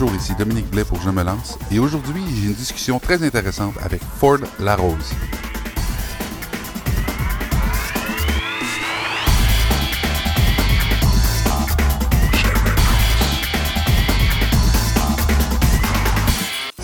Bonjour, 0.00 0.14
ici 0.14 0.32
Dominique 0.38 0.70
Blais 0.70 0.84
pour 0.84 1.00
Je 1.00 1.10
me 1.10 1.24
lance 1.24 1.58
et 1.72 1.80
aujourd'hui 1.80 2.22
j'ai 2.32 2.46
une 2.46 2.54
discussion 2.54 3.00
très 3.00 3.20
intéressante 3.24 3.74
avec 3.82 4.00
Ford 4.20 4.38
Larose. 4.60 5.12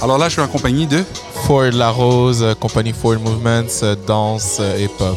Alors 0.02 0.18
là, 0.18 0.28
je 0.28 0.32
suis 0.32 0.42
en 0.42 0.48
compagnie 0.48 0.88
de 0.88 1.04
Ford 1.46 1.70
La 1.72 1.90
Rose, 1.90 2.42
euh, 2.42 2.54
compagnie 2.56 2.92
Ford 2.92 3.20
Movements, 3.20 3.62
euh, 3.84 3.94
danse 4.08 4.56
euh, 4.58 4.76
et 4.76 4.88
pop. 4.88 5.16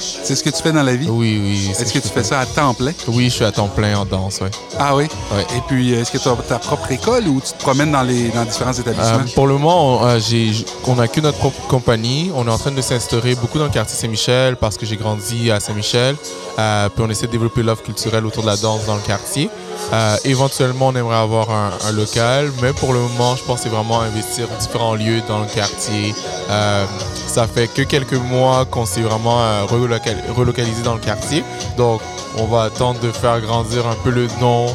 C'est 0.00 0.34
ce 0.34 0.42
que 0.42 0.50
tu 0.50 0.62
fais 0.62 0.72
dans 0.72 0.82
la 0.82 0.96
vie? 0.96 1.08
Oui, 1.08 1.40
oui. 1.42 1.70
Est-ce 1.70 1.92
que 1.92 1.98
tu 1.98 2.08
fais 2.08 2.24
ça 2.24 2.40
à 2.40 2.46
temps 2.46 2.74
plein? 2.74 2.92
Oui, 3.08 3.24
je 3.24 3.34
suis 3.34 3.44
à 3.44 3.52
temps 3.52 3.68
plein 3.68 3.96
en 3.98 4.04
danse, 4.04 4.38
oui. 4.42 4.48
Ah 4.78 4.96
oui? 4.96 5.04
Et 5.34 5.60
puis, 5.68 5.92
est-ce 5.92 6.10
que 6.10 6.18
tu 6.18 6.28
as 6.28 6.36
ta 6.36 6.58
propre 6.58 6.90
école 6.92 7.28
ou 7.28 7.40
tu 7.40 7.52
te 7.52 7.58
promènes 7.58 7.92
dans, 7.92 8.02
les, 8.02 8.28
dans 8.28 8.44
différents 8.44 8.72
établissements? 8.72 9.20
Euh, 9.20 9.34
pour 9.34 9.46
le 9.46 9.54
moment, 9.54 10.00
on 10.00 10.06
euh, 10.06 10.94
n'a 10.96 11.08
que 11.08 11.20
notre 11.20 11.38
propre 11.38 11.60
compagnie. 11.68 12.30
On 12.34 12.46
est 12.46 12.50
en 12.50 12.58
train 12.58 12.72
de 12.72 12.82
s'instaurer 12.82 13.34
beaucoup 13.34 13.58
dans 13.58 13.64
le 13.64 13.70
quartier 13.70 13.96
Saint-Michel 13.96 14.56
parce 14.56 14.76
que 14.76 14.86
j'ai 14.86 14.96
grandi 14.96 15.50
à 15.50 15.60
Saint-Michel. 15.60 16.16
Euh, 16.58 16.88
puis 16.88 17.04
on 17.06 17.10
essaie 17.10 17.26
de 17.26 17.32
développer 17.32 17.62
l'offre 17.62 17.82
culturelle 17.82 18.24
autour 18.26 18.42
de 18.42 18.48
la 18.48 18.56
danse 18.56 18.86
dans 18.86 18.96
le 18.96 19.02
quartier. 19.02 19.50
Euh, 19.92 20.16
éventuellement, 20.24 20.88
on 20.88 20.94
aimerait 20.96 21.16
avoir 21.16 21.50
un, 21.50 21.70
un 21.88 21.92
local, 21.92 22.50
mais 22.62 22.72
pour 22.72 22.92
le 22.92 23.00
moment, 23.00 23.34
je 23.36 23.42
pense 23.42 23.60
c'est 23.62 23.68
vraiment 23.68 24.00
investir 24.00 24.46
en 24.52 24.56
différents 24.58 24.94
lieux 24.94 25.20
dans 25.28 25.40
le 25.40 25.46
quartier. 25.46 26.14
Euh, 26.48 26.84
ça 27.26 27.46
fait 27.46 27.66
que 27.66 27.82
quelques 27.82 28.12
mois 28.14 28.64
qu'on 28.66 28.86
s'est 28.86 29.00
vraiment 29.02 29.40
euh, 29.40 29.64
relocal- 29.66 30.30
relocalisé 30.36 30.82
dans 30.82 30.94
le 30.94 31.00
quartier. 31.00 31.42
Donc, 31.76 32.00
on 32.38 32.44
va 32.44 32.62
attendre 32.62 33.00
de 33.00 33.10
faire 33.10 33.40
grandir 33.40 33.86
un 33.88 33.96
peu 34.04 34.10
le 34.10 34.28
nom 34.40 34.66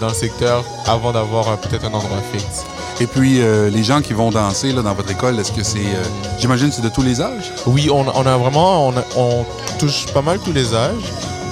dans 0.00 0.06
le 0.06 0.14
secteur 0.14 0.62
avant 0.86 1.10
d'avoir 1.10 1.56
peut-être 1.58 1.84
un 1.86 1.92
endroit 1.94 2.18
fixe. 2.32 2.62
Et 3.00 3.08
puis, 3.08 3.40
euh, 3.40 3.70
les 3.70 3.82
gens 3.82 4.02
qui 4.02 4.12
vont 4.12 4.30
danser 4.30 4.70
là, 4.72 4.82
dans 4.82 4.94
votre 4.94 5.10
école, 5.10 5.36
est-ce 5.40 5.50
que 5.50 5.64
c'est. 5.64 5.78
euh, 5.78 6.04
J'imagine 6.38 6.70
c'est 6.70 6.80
de 6.82 6.88
tous 6.88 7.02
les 7.02 7.20
âges? 7.20 7.52
Oui, 7.66 7.90
on, 7.90 8.06
on 8.06 8.24
a 8.24 8.36
vraiment, 8.36 8.86
on, 8.86 8.96
a- 8.96 9.04
on 9.16 9.44
touche 9.80 10.06
pas 10.14 10.22
mal 10.22 10.38
tous 10.38 10.52
les 10.52 10.72
âges. 10.76 10.94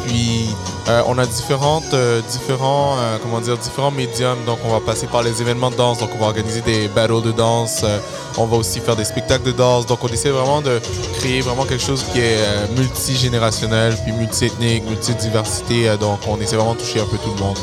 Puis 0.06 0.46
euh, 0.88 1.02
on 1.06 1.16
a 1.18 1.26
différentes, 1.26 1.94
euh, 1.94 2.20
différents, 2.22 2.96
euh, 2.98 3.18
comment 3.22 3.40
dire, 3.40 3.56
différents 3.56 3.90
médiums. 3.90 4.44
Donc 4.46 4.58
on 4.64 4.70
va 4.70 4.80
passer 4.80 5.06
par 5.06 5.22
les 5.22 5.40
événements 5.40 5.70
de 5.70 5.76
danse. 5.76 5.98
Donc 5.98 6.10
on 6.14 6.18
va 6.18 6.26
organiser 6.26 6.60
des 6.60 6.88
battles 6.88 7.22
de 7.22 7.32
danse. 7.32 7.82
Euh, 7.84 7.98
on 8.36 8.46
va 8.46 8.56
aussi 8.56 8.80
faire 8.80 8.96
des 8.96 9.04
spectacles 9.04 9.44
de 9.44 9.52
danse. 9.52 9.86
Donc 9.86 10.02
on 10.02 10.08
essaie 10.08 10.30
vraiment 10.30 10.60
de 10.60 10.80
créer 11.18 11.40
vraiment 11.40 11.64
quelque 11.64 11.84
chose 11.84 12.04
qui 12.12 12.18
est 12.18 12.38
euh, 12.38 12.66
multigénérationnel, 12.76 13.96
puis 14.02 14.12
multiethnique, 14.12 14.84
multidiversité. 14.88 15.96
Donc 15.98 16.18
on 16.26 16.40
essaie 16.40 16.56
vraiment 16.56 16.74
de 16.74 16.80
toucher 16.80 17.00
un 17.00 17.06
peu 17.06 17.18
tout 17.18 17.32
le 17.36 17.42
monde. 17.42 17.58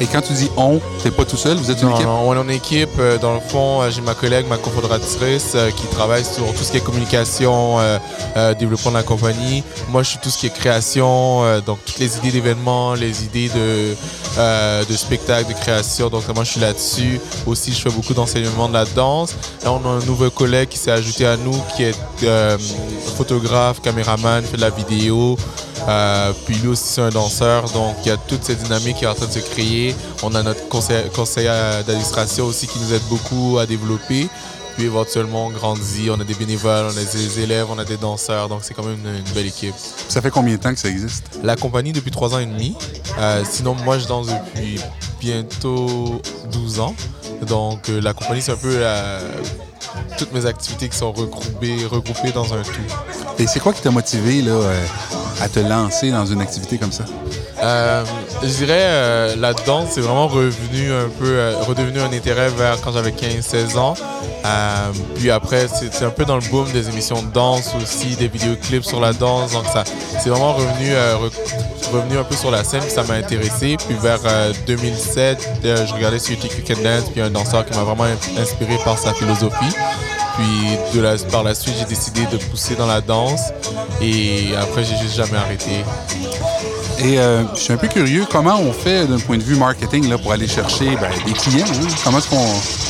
Et 0.00 0.06
quand 0.06 0.20
tu 0.20 0.32
dis 0.32 0.50
on, 0.56 0.80
t'es 1.02 1.10
pas 1.10 1.24
tout 1.24 1.36
seul, 1.36 1.56
vous 1.56 1.70
êtes 1.70 1.80
une 1.82 1.90
équipe? 1.90 2.06
non, 2.06 2.28
on 2.28 2.34
est 2.34 2.38
en 2.38 2.48
équipe. 2.48 2.88
Euh, 2.98 3.18
Dans 3.18 3.34
le 3.34 3.40
fond, 3.40 3.82
euh, 3.82 3.90
j'ai 3.90 4.00
ma 4.00 4.14
collègue, 4.14 4.46
ma 4.48 4.56
cofondatrice, 4.56 5.52
euh, 5.54 5.70
qui 5.70 5.86
travaille 5.86 6.24
sur 6.24 6.44
tout 6.54 6.64
ce 6.64 6.72
qui 6.72 6.78
est 6.78 6.80
communication, 6.80 7.78
euh, 7.78 7.98
euh, 8.36 8.54
développement 8.54 8.90
de 8.90 8.96
la 8.96 9.02
compagnie. 9.04 9.62
Moi, 9.90 10.02
je 10.02 10.10
suis 10.10 10.18
tout 10.18 10.30
ce 10.30 10.38
qui 10.38 10.46
est 10.46 10.50
création, 10.54 11.44
euh, 11.44 11.60
donc 11.60 11.78
toutes 11.86 11.98
les 11.98 12.16
idées 12.18 12.32
d'événements, 12.32 12.94
les 12.94 13.24
idées 13.24 13.48
de, 13.50 13.94
de 14.90 14.96
spectacles, 14.96 15.48
de 15.52 15.58
création. 15.58 16.08
Donc, 16.08 16.26
moi, 16.34 16.42
je 16.44 16.50
suis 16.52 16.60
là-dessus. 16.60 17.20
Aussi, 17.46 17.72
je 17.72 17.80
fais 17.80 17.90
beaucoup 17.90 18.14
d'enseignement 18.14 18.68
de 18.68 18.74
la 18.74 18.84
danse. 18.84 19.34
Là, 19.64 19.72
on 19.72 19.84
a 19.86 19.88
un 19.88 20.04
nouveau 20.06 20.30
collègue 20.30 20.68
qui 20.68 20.78
s'est 20.78 20.90
ajouté 20.90 21.26
à 21.26 21.36
nous, 21.36 21.56
qui 21.76 21.84
est 21.84 21.94
photographe, 23.16 23.80
caméraman, 23.80 24.42
fait 24.44 24.56
de 24.56 24.62
la 24.62 24.70
vidéo. 24.70 25.36
Euh, 25.88 26.32
puis 26.46 26.54
lui 26.56 26.68
aussi, 26.68 26.84
c'est 26.86 27.00
un 27.02 27.10
danseur. 27.10 27.68
Donc, 27.70 27.96
il 28.04 28.08
y 28.08 28.10
a 28.10 28.16
toute 28.16 28.44
cette 28.44 28.62
dynamique 28.62 28.96
qui 28.98 29.04
est 29.04 29.08
en 29.08 29.14
train 29.14 29.26
de 29.26 29.32
se 29.32 29.38
créer. 29.40 29.94
On 30.22 30.34
a 30.34 30.42
notre 30.42 30.68
conseil, 30.68 31.08
conseiller 31.14 31.48
d'administration 31.86 32.44
aussi 32.46 32.66
qui 32.66 32.78
nous 32.78 32.92
aide 32.94 33.02
beaucoup 33.08 33.58
à 33.58 33.66
développer. 33.66 34.28
Puis 34.76 34.84
éventuellement, 34.86 35.46
on 35.46 35.50
grandit. 35.50 36.08
On 36.10 36.18
a 36.20 36.24
des 36.24 36.34
bénévoles, 36.34 36.86
on 36.86 36.96
a 36.96 37.04
des 37.04 37.40
élèves, 37.40 37.66
on 37.70 37.78
a 37.78 37.84
des 37.84 37.96
danseurs. 37.98 38.48
Donc, 38.48 38.60
c'est 38.62 38.74
quand 38.74 38.84
même 38.84 38.98
une, 39.04 39.16
une 39.16 39.32
belle 39.34 39.46
équipe. 39.46 39.74
Ça 40.08 40.22
fait 40.22 40.30
combien 40.30 40.54
de 40.56 40.60
temps 40.60 40.72
que 40.72 40.78
ça 40.80 40.88
existe? 40.88 41.24
La 41.42 41.56
compagnie 41.56 41.92
depuis 41.92 42.10
trois 42.10 42.32
ans 42.34 42.38
et 42.38 42.46
demi. 42.46 42.74
Euh, 43.18 43.42
sinon, 43.50 43.74
moi, 43.74 43.98
je 43.98 44.06
danse 44.06 44.28
depuis 44.28 44.80
bientôt 45.20 46.22
12 46.52 46.80
ans. 46.80 46.94
Donc, 47.46 47.88
euh, 47.88 48.00
la 48.00 48.14
compagnie, 48.14 48.40
c'est 48.42 48.52
un 48.52 48.56
peu 48.56 48.78
la- 48.80 49.18
toutes 50.16 50.32
mes 50.32 50.46
activités 50.46 50.88
qui 50.88 50.96
sont 50.96 51.12
regroupées, 51.12 51.84
regroupées 51.90 52.32
dans 52.32 52.54
un 52.54 52.62
tout. 52.62 52.80
Et 53.38 53.46
c'est 53.46 53.60
quoi 53.60 53.72
qui 53.72 53.82
t'a 53.82 53.90
motivé 53.90 54.42
là, 54.42 54.52
euh, 54.52 54.84
à 55.42 55.48
te 55.48 55.58
lancer 55.60 56.10
dans 56.10 56.24
une 56.26 56.40
activité 56.40 56.78
comme 56.78 56.92
ça? 56.92 57.04
Euh, 57.62 58.04
je 58.42 58.48
dirais 58.48 58.76
euh, 58.80 59.36
la 59.36 59.52
danse 59.54 59.90
c'est 59.92 60.00
vraiment 60.00 60.26
revenu 60.26 60.92
un 60.92 61.08
peu 61.18 61.26
euh, 61.28 61.54
redevenu 61.66 62.00
un 62.00 62.12
intérêt 62.12 62.48
vers 62.50 62.80
quand 62.80 62.92
j'avais 62.92 63.10
15-16 63.12 63.76
ans. 63.78 63.94
Euh, 64.44 64.76
puis 65.16 65.30
après 65.30 65.66
c'est 65.68 66.04
un 66.04 66.10
peu 66.10 66.24
dans 66.24 66.36
le 66.36 66.42
boom 66.50 66.70
des 66.72 66.88
émissions 66.88 67.22
de 67.22 67.28
danse 67.30 67.70
aussi, 67.80 68.16
des 68.16 68.26
vidéoclips 68.28 68.84
sur 68.84 69.00
la 69.00 69.12
danse. 69.12 69.52
Donc 69.52 69.64
ça 69.72 69.84
c'est 70.20 70.28
vraiment 70.30 70.54
revenu 70.54 70.90
euh, 70.92 71.14
re- 71.16 71.92
revenu 71.92 72.18
un 72.18 72.24
peu 72.24 72.34
sur 72.36 72.50
la 72.50 72.64
scène 72.64 72.80
puis 72.80 72.90
ça 72.90 73.02
m'a 73.04 73.14
intéressé. 73.14 73.76
Puis 73.86 73.96
vers 74.00 74.18
euh, 74.24 74.52
2007, 74.66 75.48
euh, 75.64 75.86
je 75.86 75.92
regardais 75.94 76.18
sur 76.18 76.36
Can 76.38 76.74
Dance 76.82 77.10
puis 77.12 77.20
un 77.20 77.30
danseur 77.30 77.64
qui 77.66 77.76
m'a 77.76 77.84
vraiment 77.84 78.04
in- 78.04 78.40
inspiré 78.42 78.76
par 78.84 78.98
sa 78.98 79.12
philosophie. 79.14 79.74
Puis 80.36 80.78
de 80.94 81.00
la, 81.00 81.16
par 81.30 81.42
la 81.42 81.54
suite, 81.54 81.74
j'ai 81.78 81.84
décidé 81.84 82.22
de 82.32 82.36
pousser 82.38 82.74
dans 82.74 82.86
la 82.86 83.00
danse 83.00 83.40
et 84.00 84.54
après, 84.60 84.84
j'ai 84.84 84.96
juste 84.96 85.16
jamais 85.16 85.36
arrêté. 85.36 85.84
Et 86.98 87.18
euh, 87.18 87.42
je 87.54 87.60
suis 87.60 87.72
un 87.72 87.76
peu 87.76 87.88
curieux, 87.88 88.26
comment 88.30 88.58
on 88.60 88.72
fait 88.72 89.06
d'un 89.06 89.18
point 89.18 89.36
de 89.36 89.42
vue 89.42 89.56
marketing 89.56 90.08
là, 90.08 90.18
pour 90.18 90.32
aller 90.32 90.46
chercher 90.46 90.96
ben, 91.00 91.10
des 91.26 91.32
clients? 91.32 91.66
hein? 91.66 91.86
Comment 92.04 92.18
est-ce 92.18 92.28
qu'on 92.28 92.46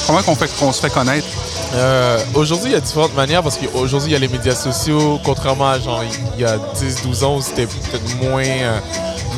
comment 0.07 0.23
qu'on 0.23 0.35
fait 0.35 0.51
qu'on 0.59 0.73
se 0.73 0.81
fait 0.83 0.91
connaître? 0.93 1.27
Euh, 1.75 2.19
aujourd'hui, 2.35 2.71
il 2.71 2.73
y 2.75 2.77
a 2.77 2.81
différentes 2.81 3.15
manières 3.17 3.43
parce 3.43 3.57
qu'aujourd'hui, 3.57 4.11
il 4.11 4.13
y 4.13 4.17
a 4.17 4.19
les 4.19 4.29
médias 4.29 4.55
sociaux, 4.55 5.19
contrairement 5.25 5.71
à 5.71 5.79
genre 5.79 6.03
il 6.37 6.43
y 6.43 6.45
a 6.45 6.57
10-12 6.57 7.25
ans 7.25 7.37
où 7.37 7.41
c'était 7.41 7.67
peut-être 7.67 8.17
moins, 8.23 8.45
euh, 8.45 8.79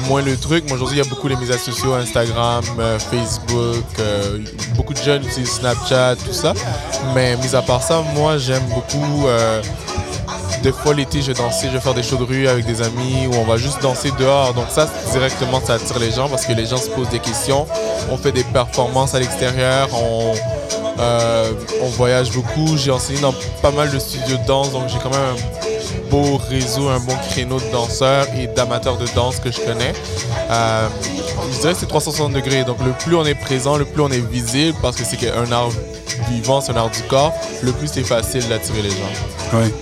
moins 0.09 0.22
le 0.22 0.37
truc. 0.37 0.65
Mais 0.66 0.72
aujourd'hui, 0.75 0.98
il 0.98 1.03
y 1.03 1.06
a 1.06 1.09
beaucoup 1.09 1.28
les 1.28 1.37
médias 1.37 1.59
sociaux, 1.59 1.94
Instagram, 1.94 2.65
euh, 2.78 2.98
Facebook. 2.98 3.84
euh, 3.98 4.38
beaucoup 4.76 4.94
de 4.94 4.98
jeunes 4.98 5.25
utilisent 5.25 5.54
Snapchat, 5.54 6.16
tout 6.16 6.32
ça. 6.32 6.53
Mais 7.15 7.37
mis 7.37 7.54
à 7.54 7.62
part 7.62 7.82
ça, 7.82 8.03
moi, 8.15 8.38
j'aime 8.38 8.65
beaucoup. 8.75 9.26
euh, 9.26 9.62
des 10.62 10.72
fois 10.72 10.94
l'été, 10.94 11.20
je 11.20 11.26
vais 11.31 11.34
danser, 11.34 11.66
je 11.66 11.72
vais 11.72 11.81
faire 11.81 11.92
des 11.92 12.03
shows 12.03 12.16
de 12.16 12.25
rue 12.25 12.48
avec 12.48 12.65
des 12.65 12.81
amis 12.81 13.26
où 13.31 13.34
on 13.34 13.44
va 13.44 13.59
juste 13.59 13.82
danser 13.82 14.10
dehors. 14.19 14.54
Donc 14.54 14.65
ça, 14.70 14.88
directement, 15.12 15.60
ça 15.62 15.75
attire 15.75 15.98
les 15.98 16.10
gens 16.10 16.26
parce 16.26 16.47
que 16.47 16.54
les 16.54 16.65
gens 16.65 16.78
se 16.78 16.88
posent 16.88 17.10
des 17.10 17.19
questions. 17.19 17.66
On 18.10 18.16
fait 18.16 18.32
des 18.32 18.44
performances 18.44 19.15
à 19.15 19.19
l'extérieur, 19.19 19.88
on, 19.92 20.32
on 21.82 21.88
voyage 21.98 22.31
beaucoup. 22.31 22.78
J'ai 22.78 22.91
enseigné 22.92 23.21
dans 23.21 23.34
pas 23.60 23.72
mal 23.72 23.91
de 23.91 23.98
studios 23.98 24.38
de 24.38 24.47
danse, 24.47 24.72
donc 24.72 24.84
j'ai 24.88 24.98
quand 25.03 25.10
même 25.10 25.36
beau 26.15 26.37
réseau, 26.49 26.89
un 26.89 27.01
bon 27.01 27.17
créneau 27.31 27.59
de 27.59 27.71
danseurs 27.73 28.27
et 28.39 28.47
d'amateurs 28.47 28.97
de 28.99 29.07
danse 29.17 29.41
que 29.41 29.51
je 29.51 29.61
connais. 29.61 29.93
Euh, 30.49 30.89
je 31.53 31.61
dirais 31.61 31.73
que 31.73 31.81
c'est 31.81 31.87
360 31.87 32.33
degrés. 32.33 32.63
Donc 32.63 32.79
le 32.85 32.93
plus 32.93 33.17
on 33.17 33.25
est 33.25 33.35
présent, 33.35 33.77
le 33.77 33.85
plus 33.85 34.01
on 34.01 34.11
est 34.11 34.25
visible 34.25 34.79
parce 34.81 34.97
que 34.97 35.05
c'est 35.05 35.29
un 35.31 35.51
art 35.51 35.71
vivant, 36.31 36.61
c'est 36.61 36.73
un 36.73 36.77
art 36.77 36.91
du 36.91 37.03
corps, 37.03 37.33
le 37.63 37.73
plus 37.73 37.89
c'est 37.89 38.05
facile 38.05 38.47
d'attirer 38.49 38.83
les 38.83 38.91
gens. 38.91 39.13
Oui. 39.55 39.73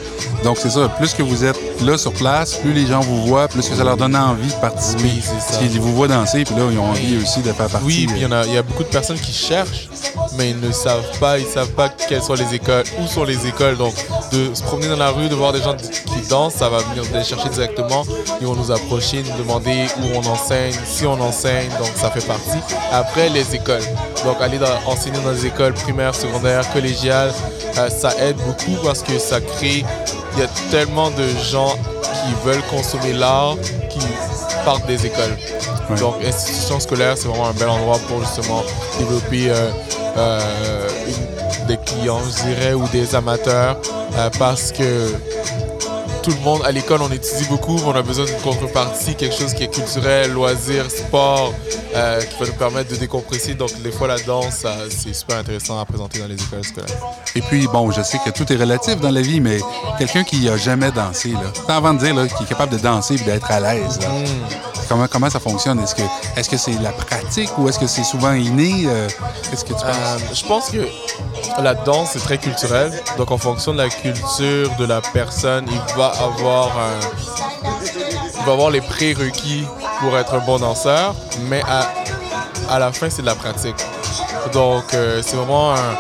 Donc 0.45 0.59
c'est 0.59 0.71
ça, 0.71 0.89
plus 0.89 1.15
que 1.15 1.23
vous 1.23 1.45
êtes 1.45 1.57
là 1.83 1.97
sur 1.97 2.13
place, 2.13 2.55
plus 2.55 2.73
les 2.73 2.87
gens 2.87 3.01
vous 3.01 3.27
voient, 3.27 3.47
plus 3.49 3.69
que 3.69 3.75
ça 3.77 3.85
leur 3.85 3.97
donne 3.97 4.17
envie 4.17 4.49
de 4.49 4.61
participer. 4.61 5.03
Oui. 5.05 5.23
Parce 5.39 5.59
qu'ils 5.59 5.81
vous 5.81 5.95
voient 5.95 6.09
danser, 6.09 6.45
puis 6.45 6.55
là, 6.57 6.63
ils 6.71 6.79
ont 6.79 6.91
envie 6.91 7.17
aussi 7.23 7.41
de 7.41 7.53
faire 7.53 7.69
partie. 7.69 7.87
Oui, 7.87 8.07
puis 8.09 8.17
il 8.17 8.23
y, 8.23 8.25
euh, 8.25 8.29
en 8.29 8.33
a- 8.33 8.45
il 8.47 8.55
y 8.55 8.59
a 8.59 8.63
beaucoup 8.63 8.83
de 8.83 8.89
personnes 8.89 9.19
qui 9.19 9.33
cherchent, 9.33 9.89
mais 10.37 10.51
ils 10.51 10.61
ne 10.61 10.73
savent 10.73 11.19
pas, 11.21 11.39
ils 11.39 11.47
savent 11.47 11.71
pas 11.71 11.89
quelles 11.89 12.23
sont 12.23 12.35
les 12.35 12.55
écoles, 12.55 12.85
où 13.01 13.07
sont 13.07 13.25
les 13.25 13.47
écoles. 13.47 13.77
Donc, 13.77 13.95
de 14.33 14.53
se 14.55 14.63
promener 14.63 14.89
dans 14.89 14.97
la 14.97 15.11
rue, 15.11 15.29
de 15.29 15.35
voir 15.35 15.53
des 15.53 15.63
gens 15.63 15.75
qui 15.77 16.29
dansent, 16.29 16.55
ça 16.55 16.69
va 16.69 16.79
venir 16.79 17.05
les 17.15 17.25
chercher 17.25 17.49
directement. 17.49 18.05
Ils 18.41 18.47
vont 18.47 18.57
nous 18.57 18.71
approcher, 18.73 19.23
nous 19.23 19.43
demander 19.45 19.87
où 19.99 20.17
on 20.17 20.27
enseigne, 20.29 20.75
si 20.85 21.07
on 21.07 21.21
enseigne, 21.21 21.69
donc 21.79 21.91
ça 21.97 22.11
fait 22.11 22.27
partie. 22.27 22.59
Après, 22.91 23.29
les 23.29 23.55
écoles. 23.55 23.83
Donc, 24.25 24.37
aller 24.41 24.59
dans- 24.59 24.91
enseigner 24.91 25.19
dans 25.25 25.31
les 25.31 25.47
écoles 25.47 25.73
primaires, 25.75 26.15
secondaires, 26.15 26.71
collégiales, 26.73 27.33
euh, 27.79 27.89
ça 27.91 28.11
aide 28.19 28.37
beaucoup 28.37 28.77
parce 28.85 29.03
que 29.03 29.19
ça 29.19 29.41
crée, 29.41 29.85
il 30.35 30.41
y 30.41 30.45
a 30.45 30.49
tellement 30.71 31.11
de 31.11 31.27
gens 31.51 31.75
qui 32.03 32.35
veulent 32.47 32.63
consommer 32.71 33.13
l'art, 33.13 33.57
qui 33.91 33.99
partent 34.65 34.87
des 34.87 35.07
écoles. 35.07 35.37
Ouais. 35.91 35.97
Donc, 35.99 36.15
institution 36.25 36.81
scolaire, 36.81 37.15
c'est 37.17 37.29
vraiment 37.29 37.49
un 37.49 37.53
bel 37.53 37.69
endroit 37.69 37.99
pour 38.09 38.21
justement 38.21 38.63
développer 38.99 39.51
euh, 39.51 39.71
euh, 40.17 40.41
une- 41.09 41.67
des 41.67 41.77
clients, 41.79 42.19
je 42.27 42.43
dirais, 42.49 42.73
ou 42.75 42.87
des 42.89 43.15
amateurs, 43.15 43.77
euh, 44.17 44.31
parce 44.39 44.73
que 44.73 45.15
tout 46.23 46.31
le 46.31 46.41
monde, 46.41 46.63
à 46.65 46.71
l'école, 46.71 47.03
on 47.03 47.11
étudie 47.11 47.47
beaucoup, 47.49 47.75
mais 47.77 47.87
on 47.87 47.95
a 47.95 48.03
besoin 48.03 48.25
d'une 48.25 48.41
contrepartie, 48.41 49.15
quelque 49.17 49.35
chose 49.35 49.55
qui 49.55 49.65
est 49.65 49.75
culturel, 49.75 50.33
loisir, 50.33 50.91
sport, 50.91 51.53
euh, 51.95 52.21
qui 52.21 52.39
va 52.39 52.47
nous 52.47 52.57
permettre 52.57 52.91
de 52.91 52.97
décompresser. 52.97 53.55
Donc, 53.55 53.71
des 53.83 53.91
fois, 53.91 54.07
la 54.09 54.19
danse, 54.19 54.65
c'est 54.89 55.13
super 55.13 55.39
intéressant 55.39 55.81
à 55.81 55.85
présenter 55.85 56.21
dans 56.21 56.29
les 56.29 56.41
écoles 56.41 56.65
scolaires. 56.65 56.97
Et 57.35 57.41
puis, 57.43 57.67
bon, 57.67 57.91
je 57.91 58.03
sais 58.03 58.19
que 58.25 58.31
tout 58.31 58.51
est 58.53 58.57
relatif 58.57 59.01
dans 59.01 59.11
la 59.11 59.21
vie, 59.21 59.41
mais 59.41 59.59
quelqu'un 59.99 60.23
qui 60.23 60.49
a 60.49 60.57
jamais 60.57 60.93
dansé, 60.93 61.33
là, 61.33 61.75
avant 61.75 61.95
de 61.95 61.99
dire 61.99 62.15
qu'il 62.37 62.47
est 62.47 62.49
capable 62.49 62.73
de 62.73 62.79
danser 62.79 63.15
et 63.15 63.25
d'être 63.25 63.51
à 63.51 63.61
l'aise. 63.61 63.99
Comment, 65.11 65.31
ça 65.31 65.41
fonctionne? 65.41 65.81
Est-ce 65.81 65.95
que 65.95 66.03
est-ce 66.37 66.49
que 66.49 66.57
c'est 66.57 66.79
la 66.81 66.93
pratique 66.93 67.51
ou 67.59 67.69
est-ce 67.69 67.79
que 67.79 67.87
c'est 67.87 68.05
souvent 68.05 68.33
inné? 68.33 68.85
Euh? 68.87 69.09
Euh, 69.53 70.19
je 70.33 70.45
pense 70.47 70.71
que 70.71 70.87
la 71.63 71.75
danse 71.75 72.11
c'est 72.13 72.21
très 72.21 72.39
culturel. 72.39 72.93
Donc 73.19 73.31
en 73.31 73.39
fonction 73.39 73.73
de 73.73 73.79
la 73.79 73.89
culture 73.89 74.71
de 74.79 74.85
la 74.85 75.01
personne, 75.01 75.67
il 75.71 75.97
va 75.97 76.13
avoir 76.21 76.71
il 78.39 78.45
va 78.47 78.53
avoir 78.53 78.71
les 78.71 78.81
prérequis 78.81 79.65
pour 80.01 80.17
être 80.19 80.35
un 80.35 80.45
bon 80.45 80.59
danseur, 80.59 81.15
mais 81.49 81.63
à, 81.69 81.89
à 82.69 82.79
la 82.79 82.93
fin 82.93 83.09
c'est 83.11 83.23
de 83.23 83.27
la 83.27 83.35
pratique. 83.35 83.77
Donc 84.53 84.93
euh, 84.95 85.23
c'est 85.25 85.37
vraiment 85.37 85.73
un, 85.75 85.95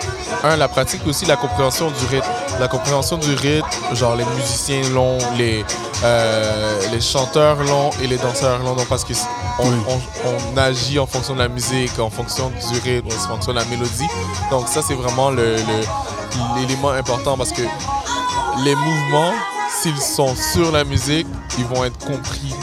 un, 0.44 0.56
la 0.56 0.68
pratique 0.68 1.06
aussi 1.06 1.24
la 1.26 1.36
compréhension 1.36 1.88
du 1.90 2.04
rythme. 2.06 2.28
La 2.60 2.68
compréhension 2.68 3.16
du 3.18 3.34
rythme, 3.34 3.66
genre 3.94 4.14
les 4.16 4.24
musiciens 4.36 4.82
l'ont, 4.92 5.18
les, 5.36 5.64
euh, 6.04 6.80
les 6.92 7.00
chanteurs 7.00 7.56
l'ont 7.64 7.90
et 8.02 8.06
les 8.06 8.16
danseurs 8.18 8.58
l'ont. 8.60 8.74
Donc 8.74 8.86
parce 8.88 9.04
que 9.04 9.12
on, 9.58 9.68
Oui. 9.68 9.76
on- 9.88 10.54
on 10.54 10.56
agit 10.58 10.98
en 10.98 11.06
fonction 11.06 11.34
de 11.34 11.38
la 11.40 11.48
musique, 11.48 11.98
en 11.98 12.10
fonction 12.10 12.50
du 12.50 12.78
rythme, 12.80 13.08
en 13.08 13.28
fonction 13.34 13.52
de 13.52 13.58
la 13.58 13.64
mélodie. 13.66 14.08
Donc 14.50 14.68
ça 14.68 14.80
c'est 14.86 14.94
vraiment 14.94 15.30
le- 15.30 15.56
le- 15.56 16.60
l'élément 16.60 16.90
important 16.90 17.36
parce 17.36 17.52
que 17.52 17.62
les 18.64 18.74
mouvements, 18.74 19.32
s'ils 19.82 20.00
sont 20.00 20.34
sur 20.52 20.70
la 20.72 20.84
musique, 20.84 21.26
ils 21.58 21.64
vont 21.64 21.84
être 21.84 21.98
compris. 21.98 22.54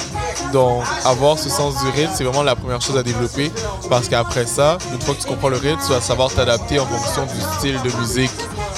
Donc, 0.54 0.84
avoir 1.06 1.38
ce 1.38 1.50
sens 1.50 1.75
du 1.84 1.90
rythme, 1.90 2.12
c'est 2.16 2.24
vraiment 2.24 2.44
la 2.44 2.56
première 2.56 2.81
chose 2.81 2.98
à 2.98 3.04
développer. 3.04 3.51
Parce 3.90 4.07
qu'après 4.07 4.46
ça, 4.46 4.78
une 4.94 5.01
fois 5.01 5.16
que 5.16 5.22
tu 5.22 5.28
comprends 5.28 5.50
le 5.50 5.57
rythme, 5.57 5.80
tu 5.86 5.92
vas 5.92 6.01
savoir 6.01 6.30
t'adapter 6.34 6.80
en 6.80 6.86
fonction 6.86 7.24
du 7.25 7.42
style 7.57 7.80
de 7.84 7.98
musique 8.00 8.31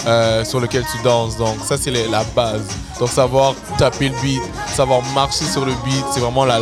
euh, 0.07 0.43
sur 0.43 0.59
lequel 0.59 0.83
tu 0.91 1.01
danses. 1.03 1.37
Donc, 1.37 1.57
ça, 1.65 1.77
c'est 1.77 1.91
la 1.91 2.23
base. 2.35 2.61
Donc, 2.99 3.09
savoir 3.09 3.53
taper 3.77 4.09
le 4.09 4.21
beat, 4.21 4.41
savoir 4.75 5.01
marcher 5.13 5.45
sur 5.45 5.65
le 5.65 5.73
beat, 5.85 6.05
c'est 6.13 6.19
vraiment 6.19 6.45
la, 6.45 6.59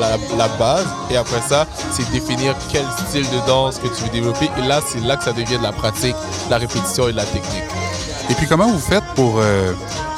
base. 0.60 0.88
Et 1.10 1.18
après 1.18 1.42
ça, 1.48 1.66
c'est 1.92 2.10
définir 2.12 2.56
quel 2.72 2.86
style 3.08 3.26
de 3.30 3.48
danse 3.48 3.78
que 3.78 3.88
tu 3.88 4.04
veux 4.04 4.10
développer. 4.10 4.50
Et 4.58 4.68
là, 4.68 4.80
c'est 4.86 5.02
là 5.02 5.18
que 5.18 5.24
ça 5.24 5.32
devient 5.34 5.58
de 5.58 5.64
la 5.64 5.72
pratique, 5.72 6.16
de 6.46 6.52
la 6.52 6.58
répétition 6.58 7.08
et 7.08 7.12
de 7.12 7.18
la 7.18 7.26
technique. 7.26 7.64
Et 8.30 8.36
puis 8.36 8.46
comment 8.48 8.68
vous 8.68 8.80
faites 8.80 9.04
pour, 9.16 9.40
euh, 9.40 9.74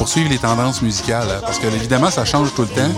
suivre 0.06 0.30
les 0.30 0.38
tendances 0.40 0.82
musicales? 0.82 1.28
hein? 1.30 1.40
Parce 1.42 1.60
que 1.60 1.68
évidemment, 1.68 2.10
ça 2.12 2.26
change 2.26 2.54
tout 2.56 2.64
le 2.64 2.68
temps. 2.68 2.92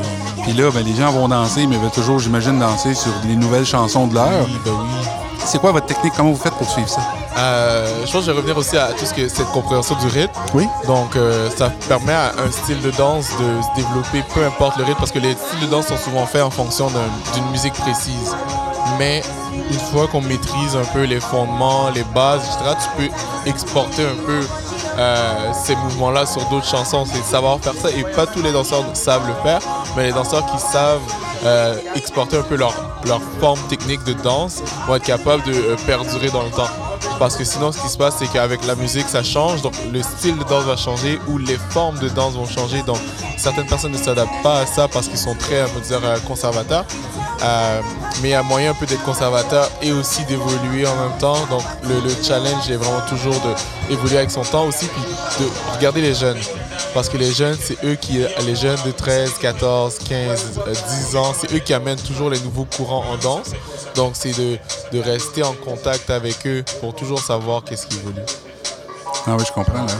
Puis 0.43 0.53
là, 0.53 0.69
ben, 0.71 0.83
les 0.85 0.95
gens 0.95 1.11
vont 1.11 1.27
danser, 1.27 1.65
mais 1.67 1.77
veulent 1.77 1.89
toujours, 1.91 2.19
j'imagine, 2.19 2.59
danser 2.59 2.93
sur 2.93 3.11
les 3.25 3.35
nouvelles 3.35 3.65
chansons 3.65 4.07
de 4.07 4.15
l'heure. 4.15 4.45
Oui, 4.45 4.57
ben 4.65 4.71
oui. 4.71 5.07
C'est 5.45 5.59
quoi 5.59 5.71
votre 5.71 5.85
technique? 5.87 6.13
Comment 6.15 6.31
vous 6.31 6.37
faites 6.41 6.53
pour 6.53 6.69
suivre 6.69 6.87
ça? 6.89 7.01
Euh, 7.37 8.05
je 8.05 8.11
pense 8.11 8.21
que 8.21 8.27
je 8.27 8.31
vais 8.31 8.37
revenir 8.37 8.57
aussi 8.57 8.77
à 8.77 8.87
tout 8.93 9.05
ce 9.05 9.13
que 9.13 9.27
cette 9.27 9.47
compréhension 9.51 9.95
du 9.95 10.07
rythme. 10.07 10.31
Oui. 10.53 10.67
Donc, 10.87 11.15
euh, 11.15 11.49
ça 11.57 11.69
permet 11.87 12.13
à 12.13 12.31
un 12.45 12.51
style 12.51 12.81
de 12.81 12.91
danse 12.91 13.27
de 13.39 13.61
se 13.61 13.81
développer, 13.81 14.23
peu 14.33 14.45
importe 14.45 14.77
le 14.77 14.83
rythme, 14.85 14.99
parce 14.99 15.11
que 15.11 15.19
les 15.19 15.33
styles 15.33 15.61
de 15.61 15.65
danse 15.67 15.87
sont 15.87 15.97
souvent 15.97 16.25
faits 16.25 16.43
en 16.43 16.49
fonction 16.49 16.87
d'un- 16.87 17.33
d'une 17.33 17.49
musique 17.51 17.73
précise. 17.73 18.35
Mais 18.99 19.21
une 19.71 19.79
fois 19.79 20.07
qu'on 20.07 20.21
maîtrise 20.21 20.75
un 20.75 20.85
peu 20.93 21.03
les 21.03 21.19
fondements, 21.19 21.89
les 21.93 22.03
bases, 22.15 22.41
etc., 22.45 22.75
tu 22.97 23.07
peux 23.09 23.49
exporter 23.49 24.03
un 24.03 24.25
peu 24.25 24.39
euh, 24.97 25.51
ces 25.53 25.75
mouvements-là 25.75 26.25
sur 26.25 26.43
d'autres 26.49 26.67
chansons. 26.67 27.05
C'est 27.05 27.23
savoir 27.23 27.59
faire 27.59 27.73
ça. 27.73 27.89
Et 27.91 28.03
pas 28.03 28.25
tous 28.27 28.41
les 28.41 28.51
danseurs 28.51 28.83
savent 28.93 29.27
le 29.27 29.33
faire, 29.43 29.59
mais 29.95 30.07
les 30.07 30.13
danseurs 30.13 30.45
qui 30.45 30.59
savent 30.59 31.01
euh, 31.45 31.75
exporter 31.95 32.37
un 32.37 32.43
peu 32.43 32.55
leur, 32.55 32.73
leur 33.05 33.21
forme 33.39 33.59
technique 33.67 34.03
de 34.05 34.13
danse 34.13 34.61
vont 34.87 34.95
être 34.95 35.05
capables 35.05 35.43
de 35.43 35.53
euh, 35.53 35.75
perdurer 35.85 36.29
dans 36.29 36.43
le 36.43 36.51
temps. 36.51 36.69
Parce 37.19 37.35
que 37.35 37.43
sinon, 37.43 37.71
ce 37.71 37.81
qui 37.81 37.89
se 37.89 37.97
passe, 37.97 38.15
c'est 38.19 38.27
qu'avec 38.27 38.65
la 38.65 38.75
musique, 38.75 39.07
ça 39.07 39.23
change. 39.23 39.61
Donc, 39.61 39.73
le 39.91 40.01
style 40.01 40.37
de 40.37 40.43
danse 40.43 40.63
va 40.63 40.77
changer 40.77 41.19
ou 41.27 41.37
les 41.37 41.57
formes 41.69 41.99
de 41.99 42.09
danse 42.09 42.33
vont 42.33 42.45
changer. 42.45 42.81
Donc, 42.83 42.97
certaines 43.37 43.67
personnes 43.67 43.91
ne 43.91 43.97
s'adaptent 43.97 44.41
pas 44.41 44.59
à 44.59 44.65
ça 44.65 44.87
parce 44.87 45.07
qu'ils 45.07 45.17
sont 45.17 45.35
très, 45.35 45.63
on 45.63 45.69
peut 45.69 45.81
dire, 45.81 45.99
conservateurs. 46.27 46.85
Euh, 47.43 47.81
mais 48.21 48.29
il 48.29 48.31
y 48.31 48.35
a 48.35 48.43
moyen 48.43 48.71
un 48.71 48.73
peu 48.73 48.85
d'être 48.85 49.03
conservateur 49.03 49.69
et 49.81 49.91
aussi 49.91 50.23
d'évoluer 50.25 50.87
en 50.87 50.95
même 50.95 51.17
temps. 51.19 51.45
Donc, 51.49 51.61
le, 51.83 51.99
le 51.99 52.23
challenge 52.23 52.69
est 52.69 52.77
vraiment 52.77 53.01
toujours 53.09 53.35
d'évoluer 53.89 54.17
avec 54.19 54.31
son 54.31 54.43
temps 54.43 54.65
aussi, 54.65 54.85
puis 54.85 55.01
de 55.43 55.49
regarder 55.75 56.01
les 56.01 56.13
jeunes. 56.13 56.37
Parce 56.93 57.09
que 57.09 57.17
les 57.17 57.31
jeunes, 57.33 57.57
c'est 57.61 57.83
eux 57.83 57.95
qui, 57.95 58.19
les 58.45 58.55
jeunes 58.55 58.79
de 58.85 58.91
13, 58.91 59.33
14, 59.41 59.97
15, 60.07 60.61
euh, 60.67 60.73
10 61.09 61.15
ans, 61.17 61.33
c'est 61.37 61.53
eux 61.53 61.59
qui 61.59 61.73
amènent 61.73 61.99
toujours 61.99 62.29
les 62.29 62.39
nouveaux 62.39 62.67
courants 62.77 63.03
en 63.11 63.17
danse. 63.17 63.51
Donc, 63.95 64.13
c'est 64.15 64.31
de, 64.37 64.57
de 64.91 64.99
rester 65.01 65.43
en 65.43 65.53
contact 65.53 66.09
avec 66.09 66.47
eux 66.47 66.63
pour 66.79 66.95
toujours 66.95 67.19
savoir 67.19 67.63
qu'est-ce 67.63 67.87
qui 67.87 67.97
évolue. 67.97 68.21
Ah 69.27 69.35
oui, 69.37 69.43
je 69.47 69.51
comprends. 69.51 69.83
là. 69.83 69.93